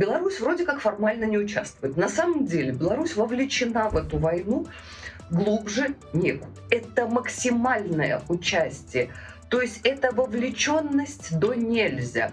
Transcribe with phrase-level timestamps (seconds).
[0.00, 1.98] Беларусь вроде как формально не участвует.
[1.98, 4.66] На самом деле Беларусь вовлечена в эту войну
[5.30, 6.50] глубже некуда.
[6.70, 9.10] Это максимальное участие.
[9.50, 12.32] То есть это вовлеченность до нельзя.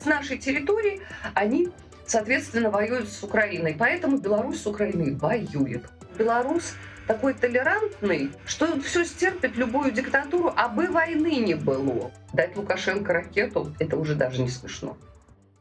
[0.00, 1.00] С нашей территории
[1.34, 1.70] они,
[2.06, 3.74] соответственно, воюют с Украиной.
[3.76, 5.86] Поэтому Беларусь с Украиной воюет.
[6.16, 6.74] Беларусь
[7.08, 12.12] такой толерантный, что он все стерпит, любую диктатуру, а бы войны не было.
[12.32, 14.96] Дать Лукашенко ракету, это уже даже не смешно.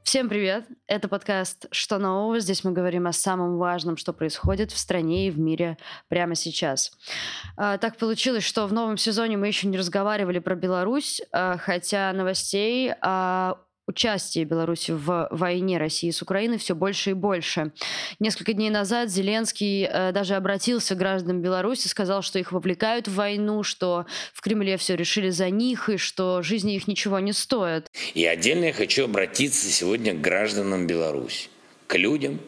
[0.07, 0.63] Всем привет!
[0.87, 2.39] Это подкаст «Что нового?».
[2.39, 5.77] Здесь мы говорим о самом важном, что происходит в стране и в мире
[6.07, 6.93] прямо сейчас.
[7.57, 12.13] А, так получилось, что в новом сезоне мы еще не разговаривали про Беларусь, а, хотя
[12.13, 13.55] новостей о
[13.87, 17.71] участие Беларуси в войне России с Украиной все больше и больше.
[18.19, 23.15] Несколько дней назад Зеленский э, даже обратился к гражданам Беларуси, сказал, что их вовлекают в
[23.15, 27.89] войну, что в Кремле все решили за них и что жизни их ничего не стоит.
[28.13, 31.49] И отдельно я хочу обратиться сегодня к гражданам Беларуси,
[31.87, 32.39] к людям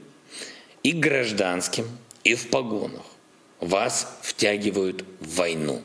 [0.84, 1.86] и гражданским,
[2.24, 3.06] и в погонах.
[3.60, 5.82] Вас втягивают в войну.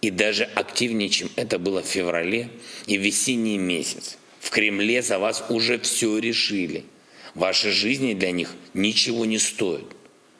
[0.00, 2.50] И даже активнее, чем это было в феврале
[2.86, 4.18] и в весенний месяц.
[4.44, 6.84] В Кремле за вас уже все решили.
[7.34, 9.86] Ваши жизни для них ничего не стоят.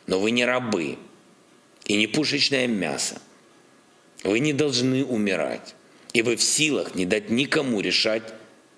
[0.06, 0.98] Но вы не рабы
[1.86, 3.18] и не пушечное мясо.
[4.22, 5.74] Вы не должны умирать.
[6.12, 8.34] И вы в силах не дать никому решать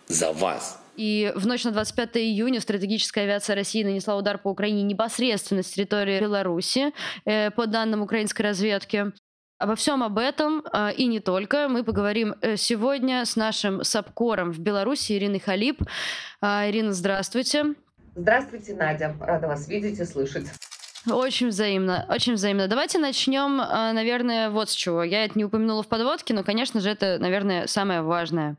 [0.06, 0.80] за вас.
[0.96, 5.70] И в ночь на 25 июня стратегическая авиация России нанесла удар по Украине непосредственно с
[5.72, 6.92] территории Беларуси,
[7.24, 9.12] э, по данным украинской разведки.
[9.58, 14.52] Обо всем об этом э, и не только мы поговорим э, сегодня с нашим САПКОРом
[14.52, 15.80] в Беларуси Ириной Халип.
[16.42, 17.74] Э, Ирина, здравствуйте.
[18.14, 19.16] Здравствуйте, Надя.
[19.18, 20.46] Рада вас видеть и слышать.
[21.10, 22.66] Очень взаимно, очень взаимно.
[22.66, 25.04] Давайте начнем, а, наверное, вот с чего.
[25.04, 28.56] Я это не упомянула в подводке, но, конечно же, это, наверное, самое важное.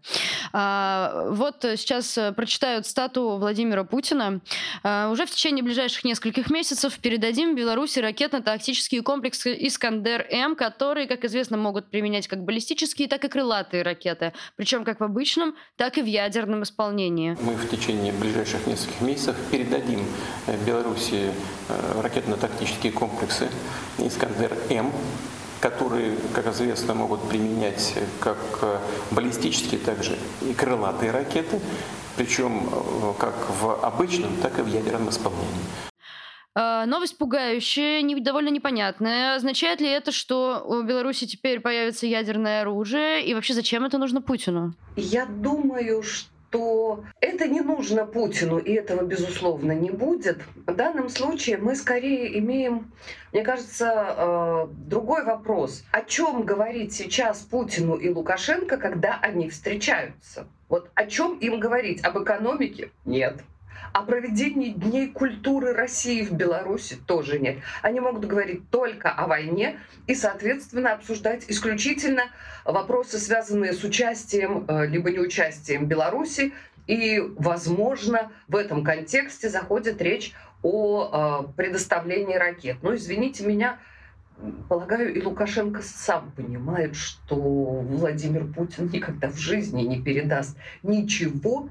[0.54, 4.40] А, вот сейчас э, прочитаю стату Владимира Путина.
[4.84, 11.58] А, уже в течение ближайших нескольких месяцев передадим Беларуси ракетно-тактические комплексы «Искандер-М», которые, как известно,
[11.58, 14.32] могут применять как баллистические, так и крылатые ракеты.
[14.56, 17.38] Причем как в обычном, так и в ядерном исполнении.
[17.42, 20.00] Мы в течение ближайших нескольких месяцев передадим
[20.46, 21.34] э, Беларуси
[21.68, 23.50] э, ракетно тактические комплексы
[23.98, 24.92] «Искандер-М»,
[25.60, 28.38] которые, как известно, могут применять как
[29.12, 31.60] баллистические, так же и крылатые ракеты,
[32.18, 35.48] причем э, как в обычном, так и в ядерном исполнении.
[36.60, 39.36] А, новость пугающая, не, довольно непонятная.
[39.36, 43.24] Означает ли это, что у Беларуси теперь появится ядерное оружие?
[43.24, 44.74] И вообще зачем это нужно Путину?
[44.96, 50.40] Я думаю, что то это не нужно Путину, и этого, безусловно, не будет.
[50.66, 52.92] В данном случае мы скорее имеем,
[53.34, 55.84] мне кажется, э, другой вопрос.
[55.92, 60.48] О чем говорить сейчас Путину и Лукашенко, когда они встречаются?
[60.70, 62.04] Вот о чем им говорить?
[62.04, 62.92] Об экономике?
[63.06, 63.42] Нет
[63.94, 67.58] о проведении Дней культуры России в Беларуси тоже нет.
[67.82, 72.24] Они могут говорить только о войне и, соответственно, обсуждать исключительно
[72.66, 76.54] вопросы, связанные с участием э, либо неучастием Беларуси.
[76.88, 80.34] И, возможно, в этом контексте заходит речь
[80.64, 82.78] о э, предоставлении ракет.
[82.82, 83.80] Но, извините меня,
[84.70, 91.70] Полагаю, и Лукашенко сам понимает, что Владимир Путин никогда в жизни не передаст ничего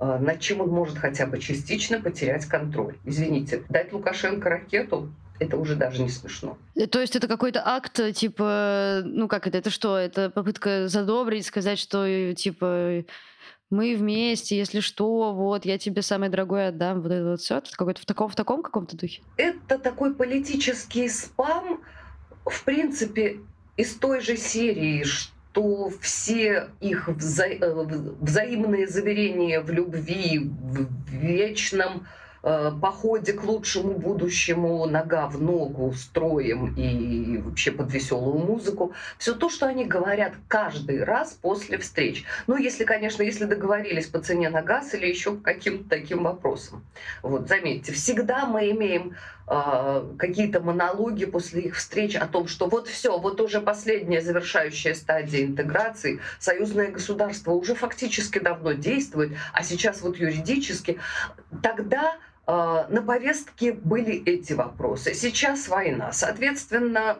[0.00, 2.96] над чем он может хотя бы частично потерять контроль.
[3.04, 6.58] Извините, дать Лукашенко ракету это уже даже не смешно.
[6.76, 9.96] Э, то есть это какой-то акт, типа, ну как это, это что?
[9.96, 13.04] Это попытка задобрить, сказать, что, типа,
[13.70, 17.58] мы вместе, если что, вот, я тебе самое дорогое отдам, вот это вот все.
[17.58, 19.22] Это какой-то в таком, в таком каком-то духе?
[19.36, 21.80] Это такой политический спам,
[22.44, 23.40] в принципе,
[23.76, 27.86] из той же серии, что то все их вза э,
[28.20, 32.06] взаимные заверения в любви, в вечном
[32.46, 38.92] Э, походе к лучшему будущему, нога в ногу, строем и вообще под веселую музыку.
[39.16, 42.24] Все то, что они говорят каждый раз после встреч.
[42.46, 46.84] Ну, если, конечно, если договорились по цене на газ или еще каким-то таким вопросам.
[47.22, 53.18] Вот, заметьте, всегда мы имеем какие-то монологи после их встреч о том, что вот все,
[53.18, 60.16] вот уже последняя завершающая стадия интеграции, союзное государство уже фактически давно действует, а сейчас вот
[60.16, 60.98] юридически.
[61.62, 65.14] Тогда а, на повестке были эти вопросы.
[65.14, 66.12] Сейчас война.
[66.12, 67.18] Соответственно,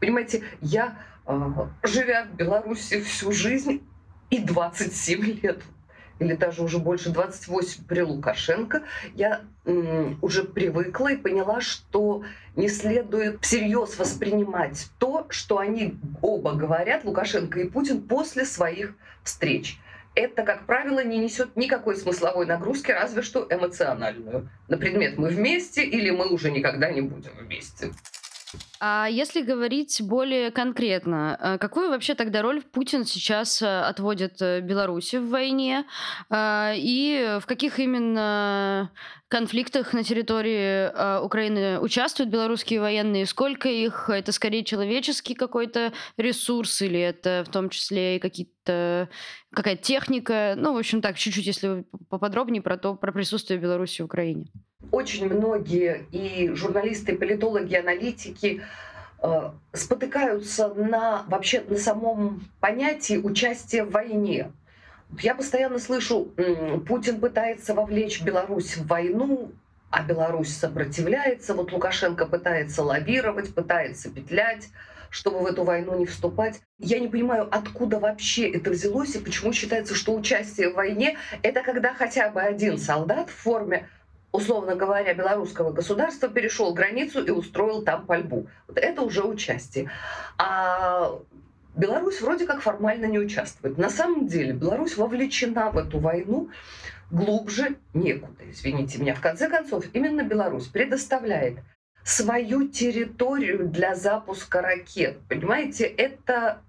[0.00, 3.82] понимаете, я, а, живя в Беларуси всю жизнь
[4.30, 5.62] и 27 лет,
[6.22, 8.82] или даже уже больше 28 при Лукашенко,
[9.14, 12.22] я уже привыкла и поняла, что
[12.56, 19.78] не следует всерьез воспринимать то, что они оба говорят, Лукашенко и Путин, после своих встреч.
[20.14, 24.50] это, как правило, не несет никакой смысловой нагрузки, разве что эмоциональную.
[24.68, 27.92] На предмет «мы вместе» или «мы уже никогда не будем вместе».
[28.80, 34.60] А если говорить более конкретно, э, какую вообще тогда роль Путин сейчас э, отводит э,
[34.60, 35.86] Беларуси в войне?
[36.30, 38.90] А, и в каких именно
[39.28, 43.24] конфликтах на территории Украины участвуют белорусские военные?
[43.26, 44.10] Сколько их?
[44.10, 49.08] Это скорее человеческий какой-то ресурс или это в том числе и какие-то
[49.54, 50.54] какая-то техника?
[50.56, 54.46] Ну, в общем, так, чуть-чуть, если поподробнее про то, про присутствие Беларуси в Украине
[54.90, 58.62] очень многие и журналисты, и политологи, и аналитики
[59.22, 64.52] э, спотыкаются на вообще на самом понятии участия в войне.
[65.20, 66.32] Я постоянно слышу,
[66.86, 69.52] Путин пытается вовлечь Беларусь в войну,
[69.90, 71.52] а Беларусь сопротивляется.
[71.54, 74.68] Вот Лукашенко пытается лавировать, пытается петлять
[75.12, 76.62] чтобы в эту войну не вступать.
[76.78, 81.62] Я не понимаю, откуда вообще это взялось и почему считается, что участие в войне— это
[81.62, 83.88] когда хотя бы один солдат в форме
[84.32, 88.48] условно говоря, белорусского государства перешел границу и устроил там пальбу.
[88.66, 89.90] Вот это уже участие.
[90.38, 91.12] А
[91.74, 93.78] Беларусь вроде как формально не участвует.
[93.78, 96.50] На самом деле Беларусь вовлечена в эту войну
[97.10, 99.14] глубже некуда, извините меня.
[99.14, 101.58] В конце концов, именно Беларусь предоставляет
[102.04, 105.18] свою территорию для запуска ракет.
[105.28, 106.60] Понимаете, это,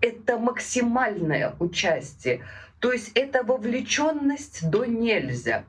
[0.00, 2.44] это максимальное участие.
[2.84, 5.64] То есть это вовлеченность до нельзя.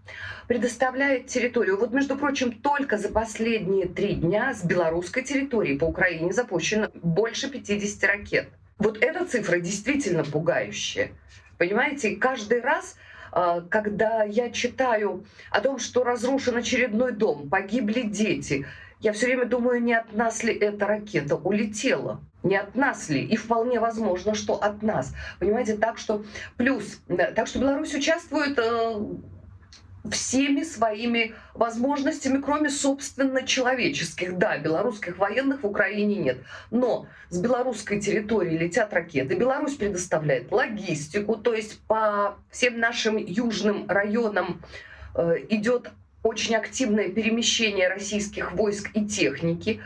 [0.50, 1.80] Предоставляет территорию.
[1.80, 7.50] Вот, между прочим, только за последние три дня с белорусской территории по Украине запущено больше
[7.50, 8.50] 50 ракет.
[8.78, 11.12] Вот эта цифра действительно пугающая.
[11.58, 12.98] Понимаете, каждый раз
[13.32, 18.66] а, когда я читаю о том, что разрушен очередной дом, погибли дети,
[19.00, 23.22] я все время думаю, не от нас ли эта ракета улетела, не от нас ли,
[23.22, 25.14] и вполне возможно, что от нас.
[25.40, 26.24] Понимаете, так что
[26.58, 27.02] плюс,
[27.36, 29.02] так что Беларусь участвует э,
[30.12, 34.38] всеми своими возможностями, кроме, собственно, человеческих.
[34.38, 36.38] Да, белорусских военных в Украине нет.
[36.70, 39.36] Но с белорусской территории летят ракеты.
[39.36, 44.62] Беларусь предоставляет логистику, то есть по всем нашим южным районам
[45.16, 45.90] э, идет
[46.22, 49.82] очень активное перемещение российских войск и техники.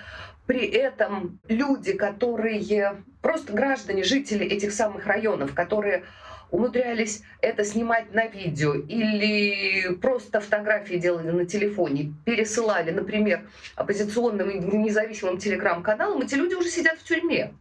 [0.49, 6.05] При этом люди, которые просто граждане, жители этих самых районов, которые
[6.49, 14.57] умудрялись это снимать на видео или просто фотографии делали на телефоне, пересылали, например, оппозиционным и
[14.75, 17.53] независимым телеграм-каналам, эти люди уже сидят в тюрьме.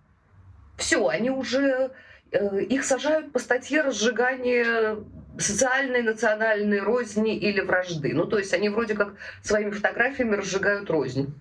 [0.79, 1.91] Все, они уже
[2.31, 4.97] э, их сажают по статье разжигания
[5.39, 8.13] социальной, национальной розни или вражды.
[8.15, 11.35] Ну, то есть они вроде как своими фотографиями разжигают рознь.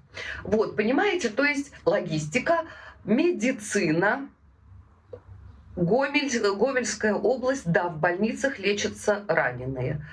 [0.44, 1.30] Вот, понимаете?
[1.30, 2.66] То есть логистика,
[3.04, 4.30] медицина,
[5.76, 10.04] Гомель, Гомельская область, да, в больницах лечатся раненые.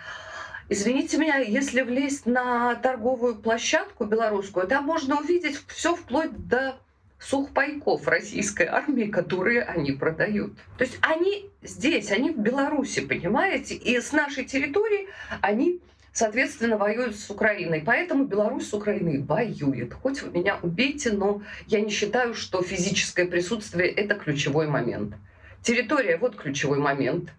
[0.68, 6.76] Извините меня, если влезть на торговую площадку белорусскую, там можно увидеть все вплоть до
[7.24, 10.52] сухпайков российской армии, которые они продают.
[10.76, 13.74] То есть они здесь, они в Беларуси, понимаете?
[13.74, 15.08] И с нашей территории
[15.40, 15.80] они
[16.12, 17.82] соответственно, воюют с Украиной.
[17.84, 19.92] Поэтому Беларусь с Украиной воюет.
[19.94, 25.16] Хоть вы меня убейте, но я не считаю, что физическое присутствие— это ключевой момент.
[25.60, 27.30] Территория— вот ключевой момент.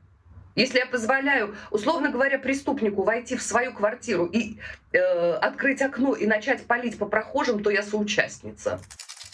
[0.55, 4.57] Если я позволяю, условно говоря, преступнику войти в свою квартиру и
[4.91, 8.81] э, открыть окно и начать палить по прохожим, то я соучастница.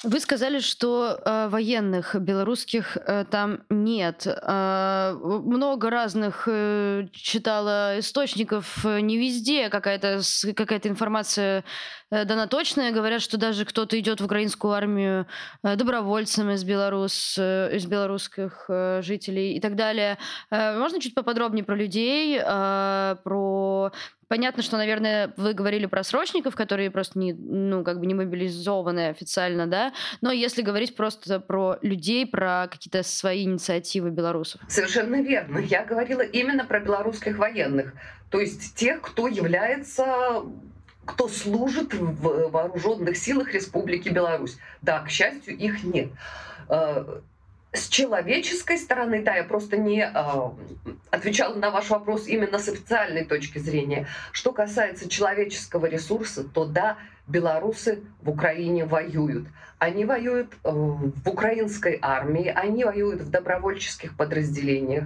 [0.03, 4.25] Вы сказали, что э, военных белорусских э, там нет.
[4.25, 10.21] Э, много разных э, читала источников, э, не везде какая-то
[10.55, 11.63] какая информация
[12.09, 12.91] э, дана точная.
[12.91, 15.27] Говорят, что даже кто-то идет в украинскую армию
[15.61, 20.17] э, добровольцем из Беларусь, э, из белорусских э, жителей и так далее.
[20.49, 23.91] Э, можно чуть поподробнее про людей, э, про
[24.31, 29.09] Понятно, что, наверное, вы говорили про срочников, которые просто не, ну, как бы не мобилизованы
[29.09, 34.61] официально, да, но если говорить просто про людей, про какие-то свои инициативы белорусов.
[34.69, 35.57] Совершенно верно.
[35.57, 37.93] Я говорила именно про белорусских военных,
[38.29, 40.43] то есть тех, кто является
[41.03, 44.57] кто служит в вооруженных силах Республики Беларусь.
[44.81, 46.07] Да, к счастью, их нет.
[47.71, 50.49] Э, с человеческой стороны, да, я просто не э,
[51.09, 54.07] отвечала на ваш вопрос именно с официальной точки зрения.
[54.31, 56.97] Что касается человеческого ресурса, то да,
[57.27, 59.47] белорусы в Украине воюют.
[59.79, 65.05] Они воюют э, в украинской армии, они воюют в добровольческих подразделениях.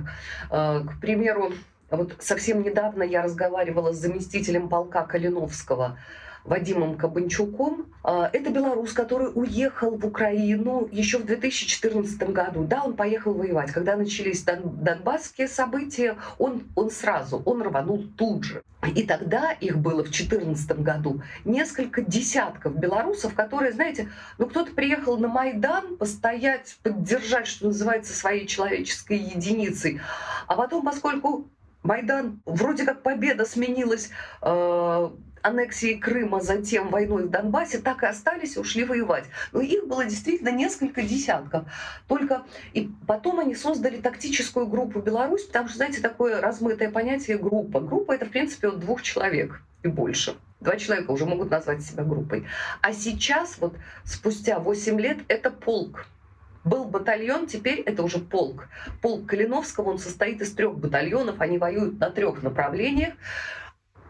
[0.52, 1.54] Э, к примеру,
[1.92, 5.98] Вот совсем недавно я разговаривала с заместителем полка Калиновского,
[6.46, 7.88] Вадимом Кабанчуком.
[8.04, 12.64] А, это белорус, который уехал в Украину еще в 2014 году.
[12.64, 13.72] Да, он поехал воевать.
[13.72, 18.62] Когда начались дон- донбасские события, он, он сразу, он рванул тут же.
[18.94, 25.18] И тогда их было в 2014 году несколько десятков белорусов, которые, знаете, ну кто-то приехал
[25.18, 30.00] на Майдан постоять, поддержать, что называется, своей человеческой единицей.
[30.46, 31.48] А потом, поскольку
[31.82, 34.10] Майдан, вроде как победа сменилась
[34.42, 35.10] э,
[35.46, 39.26] аннексией Крыма, затем войной в Донбассе, так и остались и ушли воевать.
[39.52, 41.66] Но их было действительно несколько десятков.
[42.08, 47.80] Только и потом они создали тактическую группу Беларусь, потому что, знаете, такое размытое понятие группа.
[47.80, 50.36] Группа это, в принципе, от двух человек и больше.
[50.62, 52.48] Два человека уже могут назвать себя группой.
[52.82, 56.08] А сейчас, вот спустя 8 лет, это полк.
[56.64, 58.68] Был батальон, теперь это уже полк.
[59.04, 63.14] Полк Калиновского, он состоит из трех батальонов, они воюют на трех направлениях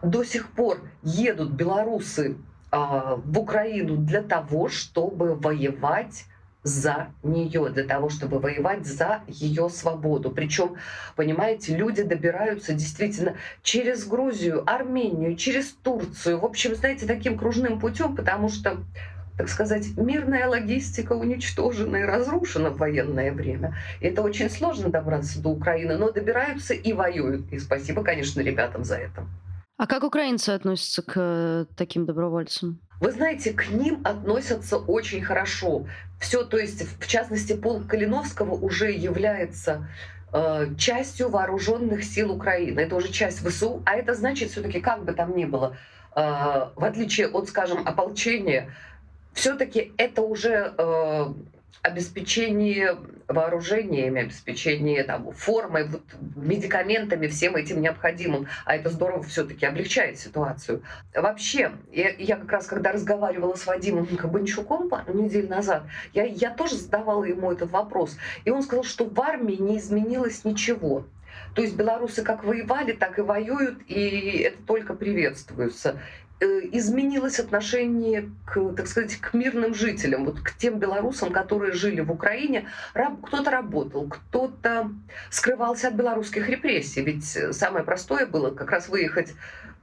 [0.06, 2.36] до сих пор едут белорусы
[2.70, 6.24] а, в Украину для того, чтобы воевать
[6.62, 10.30] за нее, для того, чтобы воевать за ее свободу.
[10.30, 10.76] Причем,
[11.14, 16.40] понимаете, люди добираются действительно через Грузию, Армению, через Турцию.
[16.40, 18.78] В общем, знаете, таким кружным путем, потому что
[19.36, 23.76] так сказать, мирная логистика уничтожена и разрушена в военное время.
[24.00, 27.52] Это очень сложно добраться до Украины, но добираются и воюют.
[27.52, 29.26] И спасибо, конечно, ребятам за это.
[29.76, 32.80] А как украинцы относятся к э, таким добровольцам?
[33.00, 35.86] Вы знаете, к ним относятся очень хорошо.
[36.18, 39.86] Все, то есть, в частности, полк Калиновского уже является
[40.32, 42.80] э, частью вооруженных сил Украины.
[42.80, 45.76] Это уже часть ВСУ, а это значит все-таки, как бы там ни было,
[46.14, 48.74] э, в отличие от, скажем, ополчения,
[49.34, 51.26] все-таки это уже э,
[51.82, 52.96] обеспечение
[53.28, 56.02] вооружениями, обеспечение там, формой, вот,
[56.36, 58.46] медикаментами, всем этим необходимым.
[58.64, 60.82] А это здорово все-таки облегчает ситуацию.
[61.14, 66.76] Вообще, я, я как раз когда разговаривала с Вадимом Кабанчуком неделю назад, я, я тоже
[66.76, 68.16] задавала ему этот вопрос.
[68.44, 71.06] И он сказал, что в армии не изменилось ничего.
[71.54, 75.98] То есть белорусы как воевали, так и воюют, и это только приветствуется.
[76.38, 82.02] Э, изменилось отношение к, так сказать, к мирным жителям, вот к тем белорусам, которые жили
[82.02, 82.68] в Украине.
[83.22, 84.90] Кто-то работал, кто-то
[85.30, 87.00] скрывался от белорусских репрессий.
[87.00, 89.32] Ведь самое простое было как раз выехать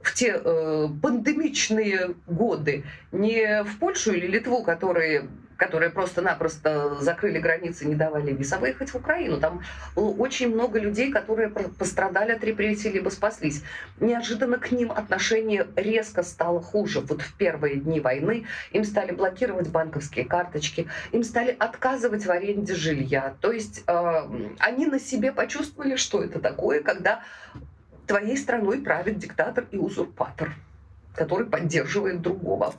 [0.00, 7.84] в те э, пандемичные годы не в Польшу или Литву, которые которые просто-напросто закрыли границы,
[7.86, 9.40] не давали виз, а выехать в Украину.
[9.40, 9.62] Там
[9.94, 13.62] очень много людей, которые пострадали от репрессий, либо спаслись.
[14.00, 17.00] Неожиданно к ним отношение резко стало хуже.
[17.00, 22.74] Вот в первые дни войны им стали блокировать банковские карточки, им стали отказывать в аренде
[22.74, 23.34] жилья.
[23.40, 24.22] То есть э,
[24.58, 27.22] они на себе почувствовали, что это такое, когда
[28.06, 30.52] твоей страной правит диктатор и узурпатор,
[31.14, 32.74] который поддерживает другого.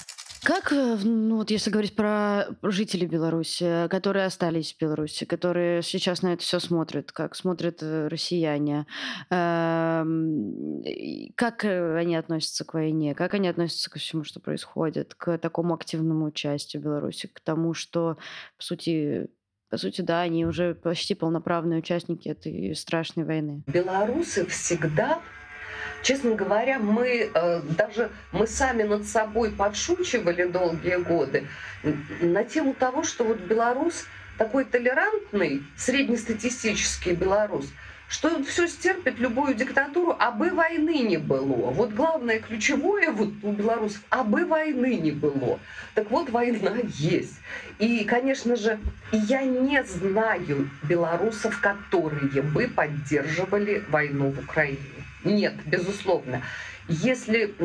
[0.46, 6.22] Как, э, ну вот если говорить про жителей Беларуси, которые остались в Беларуси, которые сейчас
[6.22, 8.86] на это все смотрят, как смотрят э, россияне,
[9.32, 10.84] эм,
[11.34, 15.74] как э, они относятся к войне, как они относятся ко всему, что происходит, к такому
[15.74, 18.20] активному участию Беларуси, к тому, что,
[18.56, 19.32] по сути,
[19.72, 23.64] по сути, да, они уже почти полноправные участники этой страшной войны.
[23.66, 25.22] Белорусы всегда
[26.01, 31.48] Честно говоря, мы э, даже мы сами над собой подшучивали долгие годы
[32.22, 34.05] на тему того, что вот белорус
[34.38, 37.67] такой толерантный, среднестатистический белорус,
[38.08, 41.72] что он все стерпит, любую диктатуру, а бы войны не было.
[41.72, 45.60] Вот главное, ключевое вот у белорусов, а бы войны не было.
[45.96, 47.39] Так вот, война есть.
[47.79, 48.79] И, конечно же,
[49.12, 54.79] я не знаю белорусов, которые бы поддерживали войну в Украине.
[55.25, 56.41] Нет, безусловно.
[56.88, 57.55] Если,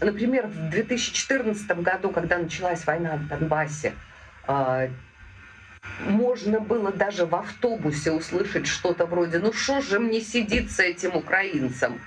[0.00, 3.92] например, в 2014 году, когда началась война в Донбассе,
[4.46, 4.88] а,
[6.00, 11.14] можно было даже в автобусе услышать что-то вроде «Ну что же мне сидит с этим
[11.14, 12.00] украинцем?»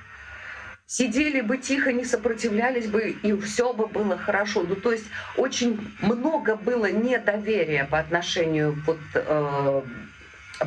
[0.86, 4.64] Сидели бы тихо, не сопротивлялись бы, и все бы было хорошо.
[4.64, 5.06] Ну, то есть
[5.38, 9.82] очень много было недоверия по отношению вот, э,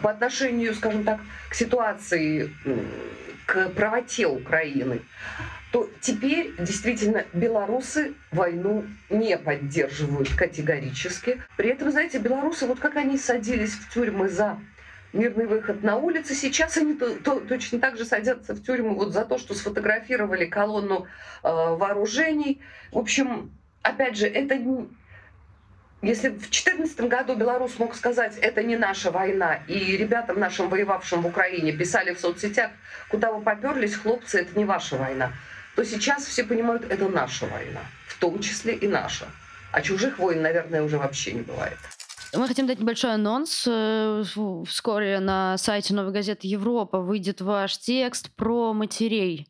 [0.02, 2.50] по отношению, скажем так, к ситуации
[3.46, 5.02] к правоте Украины,
[5.72, 11.42] то теперь действительно белорусы войну не поддерживают категорически.
[11.56, 14.58] При этом, знаете, белорусы, вот как они садились в тюрьмы за
[15.12, 16.34] мирный выход на улицы.
[16.34, 20.46] Сейчас они то, то, точно так же садятся в тюрьму вот за то, что сфотографировали
[20.46, 21.06] колонну э,
[21.42, 22.60] вооружений.
[22.92, 24.56] В общем, опять же, это
[26.06, 31.22] Если в 2014 году белорус мог сказать, это не наша война, и ребятам нашим, воевавшим
[31.22, 32.70] в Украине, писали в соцсетях,
[33.08, 35.32] куда вы поперлись, хлопцы, это не ваша война,
[35.75, 39.26] то сейчас все понимают, это наша война, в том числе и наша.
[39.72, 41.76] А чужих войн, наверное, уже вообще не бывает.
[42.35, 43.64] Мы хотим дать небольшой анонс.
[43.68, 44.23] Э,
[44.66, 49.49] вскоре на сайте Новой газеты Европа выйдет ваш текст про матерей.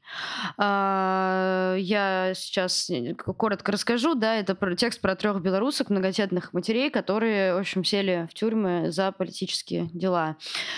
[0.59, 2.91] А, я сейчас
[3.37, 4.15] коротко расскажу.
[4.15, 9.11] Да, это текст про трех белорусок, многодетных матерей, которые, в общем, сели в тюрьмы за
[9.11, 10.37] политические дела.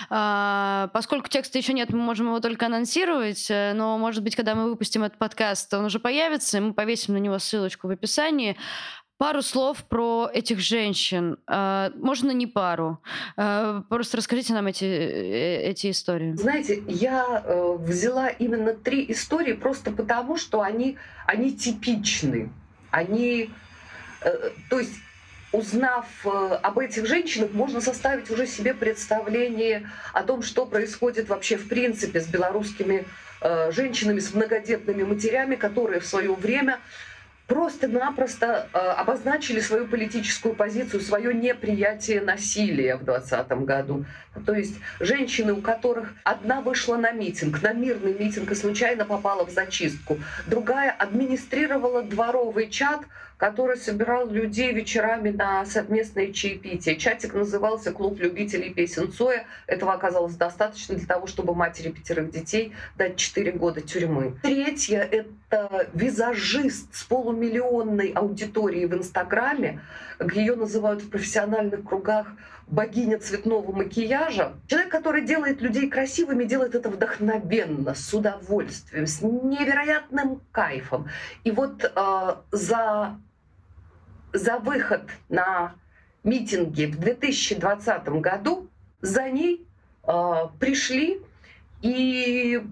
[0.09, 4.55] А, поскольку текста еще нет, мы можем его только анонсировать, э, но, может быть, когда
[4.55, 8.57] мы выпустим этот подкаст, он уже появится, и мы повесим на него ссылочку в описании.
[9.19, 11.39] Пару слов про этих женщин.
[11.49, 13.03] А, можно не пару.
[13.37, 16.37] А, просто расскажите нам эти, э, эти истории.
[16.37, 22.51] Знаете, я э, взяла именно три истории просто потому, что они, они типичны.
[22.93, 23.51] Они,
[24.21, 24.95] э, то есть
[25.51, 31.69] узнав об этих женщинах, можно составить уже себе представление о том, что происходит вообще в
[31.69, 33.07] принципе с белорусскими
[33.71, 36.81] женщинами, с многодетными матерями, которые в свое время
[37.49, 44.05] просто-напросто э, обозначили свою политическую позицию, свое неприятие насилия в 2020 году.
[44.47, 49.47] То есть женщины, у которых одна вышла на митинг, на мирный митинг и случайно попала
[49.47, 53.01] в зачистку, другая администрировала дворовый чат,
[53.39, 56.97] который собирал людей вечерами на совместное чаепитие.
[56.97, 59.47] Чатик назывался «Клуб любителей песен Цоя».
[59.67, 64.37] Этого оказалось достаточно для того, чтобы матери пятерых детей дать 4 года тюрьмы.
[64.43, 69.81] Третье— это визажист с полумиллионной аудиторией в Инстаграме.
[70.35, 72.27] Ее называют в профессиональных кругах
[72.67, 74.55] богиня цветного макияжа.
[74.67, 81.09] Человек, который делает людей красивыми, делает это вдохновенно, с удовольствием, с невероятным кайфом.
[81.45, 83.17] И вот э, за
[84.39, 85.75] за выход на
[86.25, 88.69] митинги в 2020 году
[89.01, 89.67] за ней
[90.05, 91.21] э, пришли
[91.83, 92.63] и,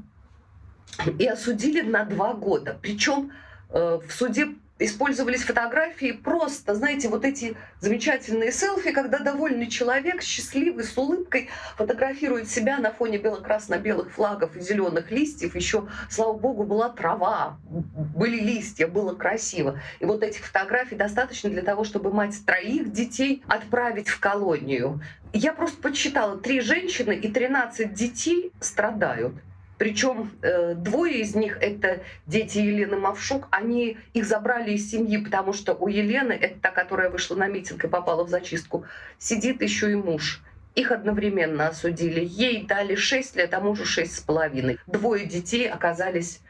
[1.18, 2.78] и осудили на два года.
[2.80, 3.32] Причем
[3.70, 10.84] э, в суде использовались фотографии просто, знаете, вот эти замечательные селфи, когда довольный человек, счастливый,
[10.84, 15.54] с улыбкой, фотографирует себя на фоне бело-красно-белых флагов и зеленых листьев.
[15.54, 19.80] Еще, слава богу, была трава, были листья, было красиво.
[20.00, 25.00] И вот этих фотографий достаточно для того, чтобы мать троих детей отправить в колонию.
[25.32, 29.34] Я просто подсчитала, три женщины и 13 детей страдают.
[29.78, 33.46] Причем э, двое из них это дети Елены Мавшук.
[33.50, 37.84] Они их забрали из семьи, потому что у Елены, это та, которая вышла на митинг
[37.84, 38.86] и попала в зачистку,
[39.18, 40.42] сидит еще и муж.
[40.74, 42.24] Их одновременно осудили.
[42.24, 44.78] Ей дали 6 лет, а мужу 6 с половиной.
[44.86, 46.40] Двое детей оказались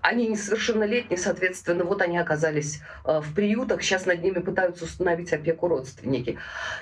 [0.00, 5.68] они несовершеннолетние, соответственно, вот они оказались э, в приютах, сейчас над ними пытаются установить опеку
[5.68, 6.36] родственники.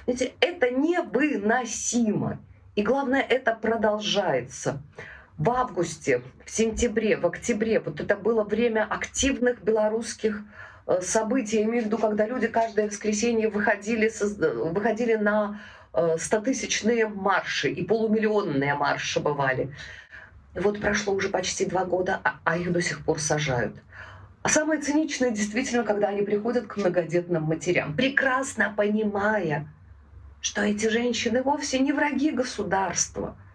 [0.04, 2.38] Знаете, это невыносимо.
[2.74, 4.82] И главное, это продолжается
[5.38, 10.42] в августе, в сентябре, в октябре, вот это было время активных белорусских
[10.86, 11.58] э, событий.
[11.58, 14.10] Я имею в виду, когда люди каждое воскресенье выходили,
[14.70, 15.60] выходили на
[15.92, 19.74] э, стотысячные марши, и полумиллионные марши бывали.
[20.54, 23.76] вот прошло уже почти два года, а, а их до сих пор сажают.
[24.42, 29.68] А самое циничное действительно, когда они приходят к многодетным матерям, прекрасно понимая,
[30.40, 33.36] что эти женщины вовсе не враги государства–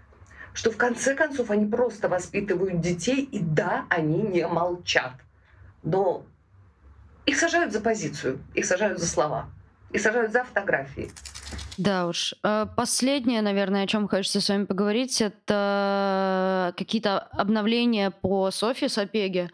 [0.54, 5.14] что в конце концов они просто воспитывают детей, и да, они не молчат.
[5.84, 6.24] Но
[7.26, 9.50] их сажают за позицию, их сажают за слова,
[9.92, 11.12] их сажают за фотографии.
[11.78, 12.36] Да уж.
[12.44, 19.50] Э, последнее, наверное, о чем хочется с вами поговорить, это какие-то обновления по Софье Сапеге.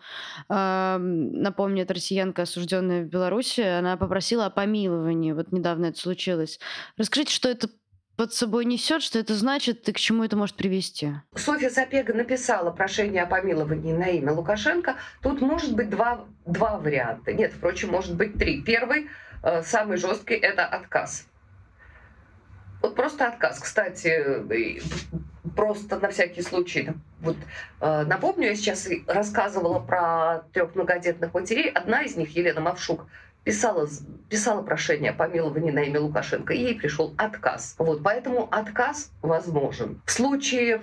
[0.50, 3.62] Эм, напомню, это россиянка, осужденная в Беларуси.
[3.62, 5.32] Она попросила о помиловании.
[5.32, 6.60] Вот недавно это случилось.
[6.98, 7.70] Расскажите, что это
[8.17, 11.13] под собой несет, что это значит и к чему это может привести?
[11.36, 14.95] Софья Сапега написала прошение о помиловании на имя Лукашенко.
[15.21, 17.32] Тут может быть два, два варианта.
[17.32, 18.63] Нет, впрочем, может быть три.
[18.63, 19.08] Первый,
[19.43, 21.27] э, самый жесткий, это отказ.
[22.82, 23.60] Вот просто отказ.
[23.60, 24.43] Кстати,
[25.56, 26.89] просто на всякий случай.
[27.21, 27.38] Вот,
[27.82, 31.69] э, напомню, я сейчас рассказывала про трех многодетных матерей.
[31.69, 33.06] Одна из них, Елена Мавшук,
[33.48, 33.88] писала,
[34.28, 37.76] писала прошение о помиловании на имя Лукашенко, и ей пришел отказ.
[37.78, 40.02] Вот, поэтому отказ возможен.
[40.06, 40.82] В случае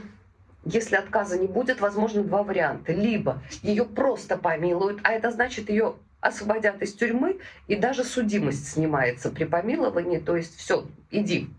[0.64, 2.94] если отказа не будет, возможно два варианта.
[2.94, 9.28] Либо ее просто помилуют, а это значит ее освободят из тюрьмы, и даже судимость снимается
[9.28, 11.50] при помиловании, то есть все, иди,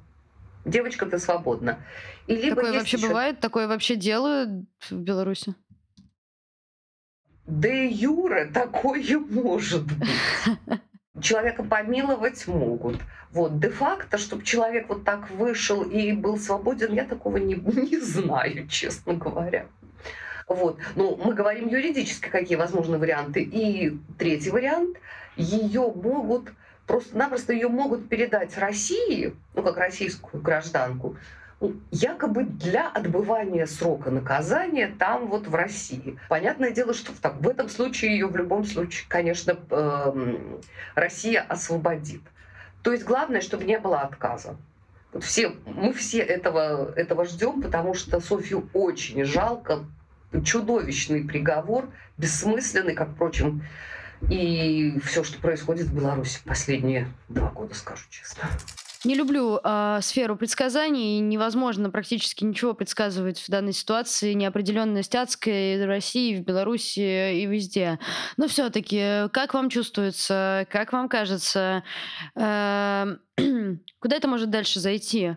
[0.65, 1.77] девочка, ты свободна.
[2.25, 3.07] И либо Такое вообще еще...
[3.09, 3.39] бывает?
[3.39, 5.53] Такое вообще делают в Беларуси?
[7.45, 10.09] Де юре такое может быть.
[11.21, 12.97] человека помиловать могут.
[13.31, 17.55] Вот, де-факто, чтобы человек вот так вышел и был свободен, я такого не,
[17.91, 19.65] не знаю, честно говоря.
[20.47, 20.77] Вот.
[20.95, 23.41] Ну, мы говорим юридически, какие возможны варианты.
[23.41, 24.97] И третий вариант,
[25.35, 26.51] ее могут,
[26.85, 31.17] просто-напросто ее могут передать России, ну, как российскую гражданку,
[31.91, 36.19] якобы для отбывания срока наказания там вот в России.
[36.27, 40.37] Понятное дело, что в, так, в этом случае ее в любом случае, конечно, э,
[40.95, 42.21] Россия освободит.
[42.83, 44.57] То есть главное, чтобы не было отказа.
[45.19, 49.85] Все, мы все этого, этого ждем, потому что Софью очень жалко.
[50.43, 53.63] Чудовищный приговор, бессмысленный, как, впрочем,
[54.29, 58.49] и все, что происходит в Беларуси последние два года, скажу честно.
[59.05, 61.19] Не люблю э, сферу предсказаний.
[61.19, 64.33] Невозможно практически ничего предсказывать в данной ситуации.
[64.33, 67.99] Неопределенность адская в России, в Беларуси и везде.
[68.37, 71.83] Но все-таки, как вам чувствуется, как вам кажется,
[72.35, 73.15] э,
[73.99, 75.35] Куда это может дальше зайти?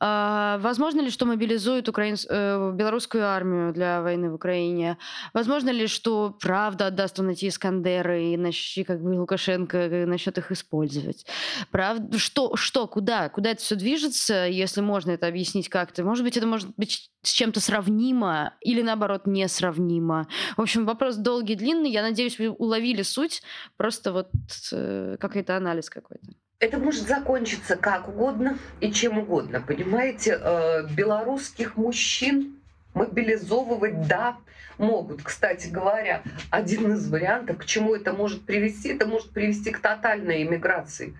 [0.00, 2.26] А, возможно ли, что мобилизуют украинс...
[2.28, 4.98] э, белорусскую армию для войны в Украине?
[5.32, 8.78] Возможно ли, что правда отдаст он эти Искандеры и нач...
[8.86, 11.26] как бы Лукашенко э, начнет их использовать?
[11.70, 12.18] Правда?
[12.18, 13.05] Что, что, куда?
[13.28, 16.04] Куда это все движется, если можно это объяснить как-то?
[16.04, 20.28] Может быть, это может быть с чем-то сравнимо или, наоборот, несравнимо?
[20.56, 21.90] В общем, вопрос долгий, длинный.
[21.90, 23.42] Я надеюсь, вы уловили суть.
[23.76, 24.30] Просто вот
[24.72, 26.26] э, какой-то анализ какой-то.
[26.58, 30.38] Это может закончиться как угодно и чем угодно, понимаете?
[30.42, 32.56] Э, белорусских мужчин
[32.94, 34.38] мобилизовывать, да,
[34.78, 35.22] могут.
[35.22, 40.42] Кстати говоря, один из вариантов, к чему это может привести, это может привести к тотальной
[40.42, 41.14] иммиграции.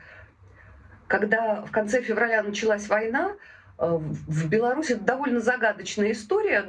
[1.08, 3.32] Когда в конце февраля началась война,
[3.78, 6.66] э, в Беларуси довольно загадочная история.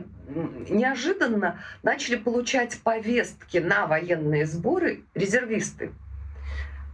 [0.70, 5.92] Неожиданно начали получать повестки на военные сборы резервисты.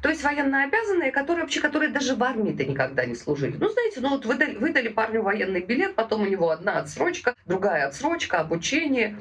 [0.04, 3.56] То есть военнообязанные, которые вообще, которые даже в армии-то никогда не служили.
[3.58, 7.88] Ну, знаете, ну вот выдали, выдали парню военный билет, потом у него одна отсрочка, другая
[7.88, 9.18] отсрочка, обучение,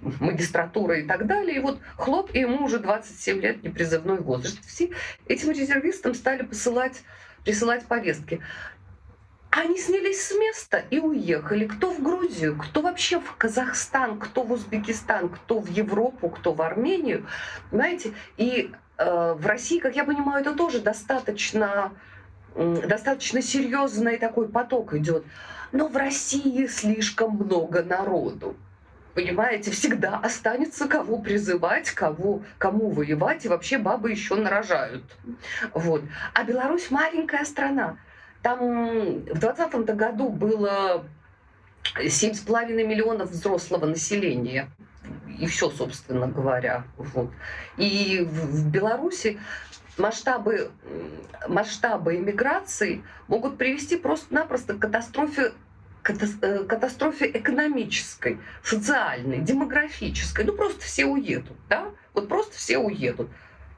[0.00, 1.58] магистратура и так далее.
[1.58, 4.58] И вот хлоп, и ему уже 27 лет непризывной возраст.
[4.66, 4.90] Все
[5.28, 7.04] этим резервистам стали посылать,
[7.44, 8.40] присылать повестки.
[9.50, 11.66] Они снялись с места и уехали.
[11.66, 16.60] Кто в Грузию, кто вообще в Казахстан, кто в Узбекистан, кто в Европу, кто в
[16.60, 17.26] Армению.
[17.70, 21.92] Знаете, и Э, в России, как я понимаю, это тоже достаточно,
[22.54, 25.24] достаточно серьезный такой поток идет.
[25.72, 28.56] Но в России слишком много народу.
[29.14, 35.04] Понимаете, всегда останется кого призывать, кого, кому воевать, и вообще бабы еще нарожают.
[35.72, 36.02] Вот.
[36.32, 37.96] А Беларусь маленькая страна.
[38.42, 41.04] Там в 2020 году было
[41.96, 44.68] 7,5 миллионов взрослого населения
[45.38, 46.84] и все, собственно говоря.
[46.96, 47.30] Вот.
[47.76, 49.38] И в, Беларуси
[49.96, 50.70] масштабы,
[51.48, 55.52] масштабы иммиграции могут привести просто-напросто к катастрофе
[56.04, 60.44] катастрофе экономической, социальной, демографической.
[60.44, 61.90] Ну, просто все уедут, да?
[62.12, 63.28] Вот просто все уедут.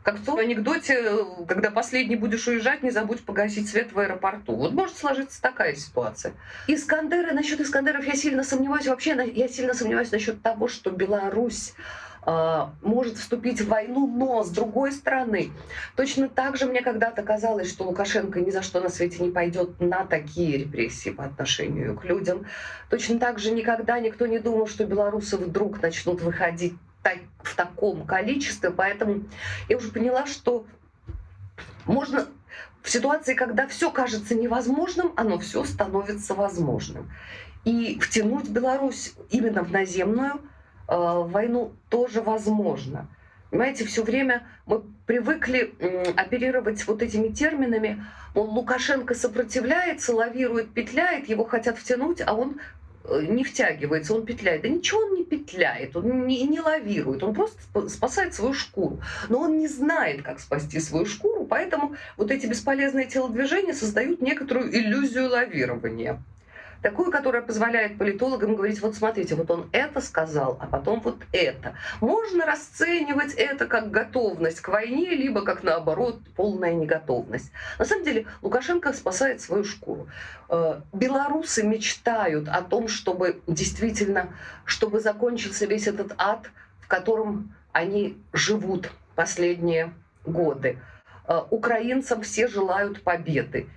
[0.02, 1.02] Как в том анекдоте,
[1.48, 4.54] когда последний будешь уезжать, не забудь погасить свет в аэропорту.
[4.54, 6.34] Вот может сложиться такая ситуация.
[6.68, 8.86] Искандеры, насчет Искандеров я сильно сомневаюсь.
[8.86, 11.74] Вообще я сильно сомневаюсь насчет того, что Беларусь
[12.82, 15.50] может вступить в войну, но с другой стороны,
[15.94, 19.80] точно так же мне когда-то казалось, что Лукашенко ни за что на свете не пойдет
[19.80, 22.44] на такие репрессии по отношению к людям.
[22.90, 26.74] Точно так же никогда никто не думал, что белорусы вдруг начнут выходить
[27.44, 29.22] в таком количестве, поэтому
[29.68, 30.66] я уже поняла, что
[31.84, 32.26] можно
[32.82, 37.08] в ситуации, когда все кажется невозможным, оно все становится возможным.
[37.64, 40.40] И втянуть Беларусь именно в наземную
[40.88, 43.08] войну тоже возможно.
[43.50, 48.04] Понимаете, все время мы привыкли э, оперировать вот этими терминами.
[48.34, 52.58] Он Лукашенко сопротивляется, лавирует, петляет, его хотят втянуть, а он
[53.08, 54.62] Э, не втягивается, он петляет.
[54.62, 59.00] Да ничего он не петляет, он не, не лавирует, он просто спасает свою шкуру.
[59.28, 64.74] Но он не знает, как спасти свою шкуру, поэтому вот эти бесполезные телодвижения создают некоторую
[64.74, 66.22] иллюзию лавирования
[66.82, 71.74] такую, которая позволяет политологам говорить, вот смотрите, вот он это сказал, а потом вот это.
[72.00, 77.50] Можно расценивать это как готовность к войне, либо как наоборот полная неготовность.
[77.78, 80.08] На самом деле Лукашенко спасает свою шкуру.
[80.48, 84.28] Э, белорусы мечтают о том, чтобы действительно,
[84.64, 89.92] чтобы закончился весь этот ад, в котором они живут последние
[90.24, 90.78] годы.
[91.26, 93.68] Э, украинцам все желают победы.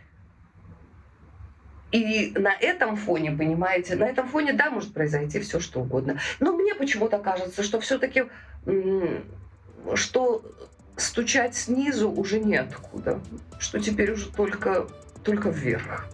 [1.91, 6.19] И на этом фоне, понимаете, на этом фоне, да, может произойти все что угодно.
[6.39, 8.25] Но мне почему-то кажется, что все-таки,
[9.95, 10.43] что
[10.97, 13.21] стучать снизу уже неоткуда,
[13.59, 14.87] что теперь уже только,
[15.23, 16.07] только вверх.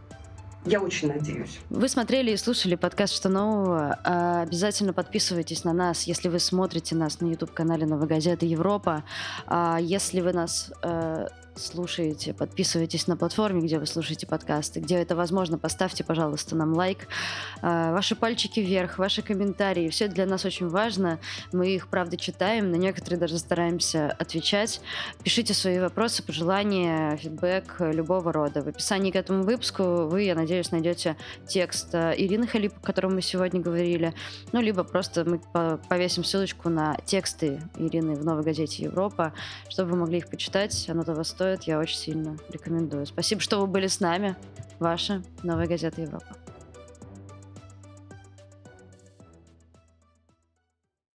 [0.66, 1.60] Я очень надеюсь.
[1.70, 4.00] Вы смотрели и слушали подкаст «Что нового?».
[4.04, 9.04] А, обязательно подписывайтесь на нас, если вы смотрите нас на YouTube-канале «Новая газета Европа».
[9.46, 15.16] А, если вы нас э, слушаете, подписывайтесь на платформе, где вы слушаете подкасты, где это
[15.16, 17.08] возможно, поставьте, пожалуйста, нам лайк.
[17.62, 21.20] А, ваши пальчики вверх, ваши комментарии, все это для нас очень важно.
[21.52, 24.82] Мы их, правда, читаем, на некоторые даже стараемся отвечать.
[25.24, 28.62] Пишите свои вопросы, пожелания, фидбэк любого рода.
[28.62, 33.16] В описании к этому выпуску вы, я надеюсь, найдете текст э, Ирины Халип, о котором
[33.16, 34.14] мы сегодня говорили,
[34.52, 35.40] ну, либо просто мы
[35.90, 39.34] повесим ссылочку на тексты Ирины в новой газете Европа,
[39.70, 43.06] чтобы вы могли их почитать, оно того стоит, я очень сильно рекомендую.
[43.06, 44.36] Спасибо, что вы были с нами.
[44.80, 46.45] Ваша новая газета Европа.